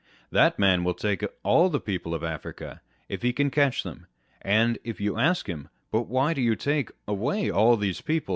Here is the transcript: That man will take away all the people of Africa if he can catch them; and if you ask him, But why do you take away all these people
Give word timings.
That 0.31 0.57
man 0.57 0.83
will 0.83 0.95
take 0.95 1.21
away 1.21 1.31
all 1.43 1.69
the 1.69 1.79
people 1.79 2.15
of 2.15 2.23
Africa 2.23 2.81
if 3.07 3.21
he 3.21 3.31
can 3.31 3.51
catch 3.51 3.83
them; 3.83 4.07
and 4.41 4.79
if 4.83 4.99
you 4.99 5.15
ask 5.19 5.45
him, 5.45 5.69
But 5.91 6.07
why 6.07 6.33
do 6.33 6.41
you 6.41 6.55
take 6.55 6.89
away 7.07 7.51
all 7.51 7.77
these 7.77 8.01
people 8.01 8.29